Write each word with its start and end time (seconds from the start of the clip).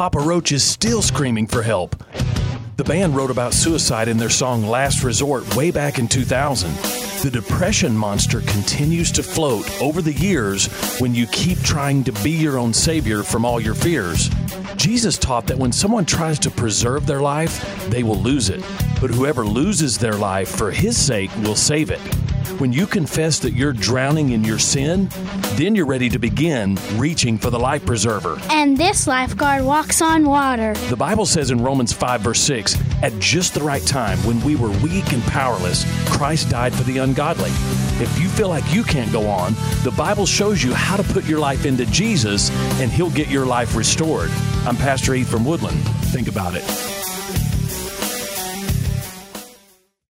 Papa 0.00 0.18
Roach 0.18 0.50
is 0.50 0.64
still 0.64 1.02
screaming 1.02 1.46
for 1.46 1.60
help. 1.60 1.94
The 2.78 2.84
band 2.84 3.14
wrote 3.14 3.30
about 3.30 3.52
suicide 3.52 4.08
in 4.08 4.16
their 4.16 4.30
song 4.30 4.64
Last 4.64 5.04
Resort 5.04 5.54
way 5.54 5.70
back 5.70 5.98
in 5.98 6.08
2000. 6.08 6.72
The 7.22 7.30
depression 7.30 7.94
monster 7.94 8.40
continues 8.40 9.12
to 9.12 9.22
float 9.22 9.70
over 9.82 10.00
the 10.00 10.14
years 10.14 10.68
when 11.00 11.14
you 11.14 11.26
keep 11.26 11.58
trying 11.58 12.02
to 12.04 12.12
be 12.24 12.30
your 12.30 12.56
own 12.56 12.72
savior 12.72 13.22
from 13.22 13.44
all 13.44 13.60
your 13.60 13.74
fears. 13.74 14.30
Jesus 14.76 15.18
taught 15.18 15.46
that 15.48 15.58
when 15.58 15.70
someone 15.70 16.06
tries 16.06 16.38
to 16.38 16.50
preserve 16.50 17.04
their 17.04 17.20
life, 17.20 17.86
they 17.90 18.02
will 18.02 18.16
lose 18.16 18.48
it. 18.48 18.64
But 19.02 19.10
whoever 19.10 19.44
loses 19.44 19.98
their 19.98 20.14
life 20.14 20.48
for 20.48 20.70
his 20.70 20.96
sake 20.96 21.30
will 21.42 21.56
save 21.56 21.90
it. 21.90 22.00
When 22.58 22.72
you 22.72 22.86
confess 22.86 23.38
that 23.40 23.52
you're 23.52 23.72
drowning 23.72 24.30
in 24.30 24.44
your 24.44 24.58
sin, 24.58 25.08
then 25.54 25.74
you're 25.74 25.86
ready 25.86 26.08
to 26.08 26.18
begin 26.18 26.78
reaching 26.96 27.38
for 27.38 27.50
the 27.50 27.58
life 27.58 27.84
preserver. 27.84 28.38
And 28.50 28.76
this 28.76 29.06
lifeguard 29.06 29.64
walks 29.64 30.02
on 30.02 30.24
water. 30.24 30.74
The 30.88 30.96
Bible 30.96 31.26
says 31.26 31.50
in 31.50 31.62
Romans 31.62 31.92
5, 31.92 32.20
verse 32.20 32.40
6, 32.40 32.76
at 33.02 33.18
just 33.18 33.54
the 33.54 33.62
right 33.62 33.84
time, 33.86 34.18
when 34.18 34.40
we 34.42 34.56
were 34.56 34.70
weak 34.82 35.12
and 35.12 35.22
powerless, 35.24 35.84
Christ 36.10 36.50
died 36.50 36.74
for 36.74 36.82
the 36.84 36.98
ungodly. 36.98 37.50
If 38.02 38.18
you 38.20 38.28
feel 38.28 38.48
like 38.48 38.64
you 38.72 38.82
can't 38.82 39.12
go 39.12 39.28
on, 39.28 39.54
the 39.82 39.94
Bible 39.96 40.26
shows 40.26 40.62
you 40.62 40.72
how 40.72 40.96
to 40.96 41.02
put 41.02 41.24
your 41.24 41.38
life 41.38 41.66
into 41.66 41.86
Jesus 41.86 42.50
and 42.80 42.90
He'll 42.90 43.10
get 43.10 43.28
your 43.28 43.46
life 43.46 43.76
restored. 43.76 44.30
I'm 44.66 44.76
Pastor 44.76 45.14
Heath 45.14 45.30
from 45.30 45.44
Woodland. 45.44 45.78
Think 46.12 46.28
about 46.28 46.54
it. 46.54 46.64